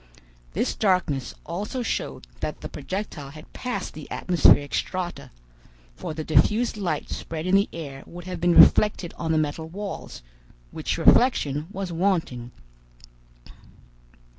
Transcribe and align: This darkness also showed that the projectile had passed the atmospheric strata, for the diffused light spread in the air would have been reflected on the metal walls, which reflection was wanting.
This 0.53 0.73
darkness 0.73 1.35
also 1.45 1.83
showed 1.83 2.25
that 2.39 2.61
the 2.61 2.69
projectile 2.69 3.29
had 3.29 3.53
passed 3.53 3.93
the 3.93 4.09
atmospheric 4.09 4.73
strata, 4.73 5.29
for 5.95 6.15
the 6.15 6.23
diffused 6.23 6.75
light 6.75 7.11
spread 7.11 7.45
in 7.45 7.53
the 7.53 7.69
air 7.71 8.01
would 8.07 8.25
have 8.25 8.41
been 8.41 8.55
reflected 8.55 9.13
on 9.19 9.31
the 9.31 9.37
metal 9.37 9.69
walls, 9.69 10.23
which 10.71 10.97
reflection 10.97 11.67
was 11.71 11.91
wanting. 11.93 12.49